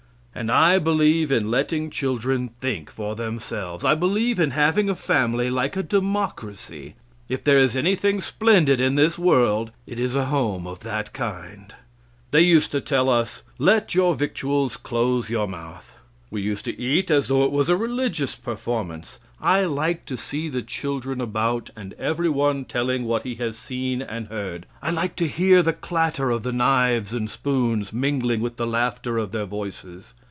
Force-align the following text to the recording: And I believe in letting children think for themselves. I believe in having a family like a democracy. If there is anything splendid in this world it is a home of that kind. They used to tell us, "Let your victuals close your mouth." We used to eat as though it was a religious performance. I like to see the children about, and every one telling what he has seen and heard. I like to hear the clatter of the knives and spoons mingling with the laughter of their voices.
And 0.33 0.49
I 0.49 0.79
believe 0.79 1.29
in 1.29 1.51
letting 1.51 1.89
children 1.89 2.51
think 2.61 2.89
for 2.89 3.15
themselves. 3.17 3.83
I 3.83 3.95
believe 3.95 4.39
in 4.39 4.51
having 4.51 4.89
a 4.89 4.95
family 4.95 5.49
like 5.49 5.75
a 5.75 5.83
democracy. 5.83 6.95
If 7.27 7.43
there 7.43 7.57
is 7.57 7.75
anything 7.75 8.21
splendid 8.21 8.79
in 8.79 8.95
this 8.95 9.19
world 9.19 9.71
it 9.85 9.99
is 9.99 10.15
a 10.15 10.27
home 10.27 10.65
of 10.67 10.79
that 10.79 11.11
kind. 11.11 11.75
They 12.31 12.39
used 12.43 12.71
to 12.71 12.79
tell 12.79 13.09
us, 13.09 13.43
"Let 13.59 13.93
your 13.93 14.15
victuals 14.15 14.77
close 14.77 15.29
your 15.29 15.49
mouth." 15.49 15.93
We 16.29 16.41
used 16.41 16.63
to 16.63 16.79
eat 16.81 17.11
as 17.11 17.27
though 17.27 17.43
it 17.43 17.51
was 17.51 17.67
a 17.67 17.75
religious 17.75 18.33
performance. 18.37 19.19
I 19.41 19.65
like 19.65 20.05
to 20.05 20.15
see 20.15 20.47
the 20.47 20.61
children 20.61 21.19
about, 21.19 21.71
and 21.75 21.91
every 21.95 22.29
one 22.29 22.63
telling 22.63 23.03
what 23.03 23.23
he 23.23 23.35
has 23.35 23.57
seen 23.57 24.01
and 24.01 24.27
heard. 24.27 24.65
I 24.81 24.91
like 24.91 25.17
to 25.17 25.27
hear 25.27 25.61
the 25.61 25.73
clatter 25.73 26.31
of 26.31 26.43
the 26.43 26.53
knives 26.53 27.13
and 27.13 27.29
spoons 27.29 27.91
mingling 27.91 28.39
with 28.39 28.55
the 28.55 28.67
laughter 28.67 29.17
of 29.17 29.33
their 29.33 29.45
voices. 29.45 30.13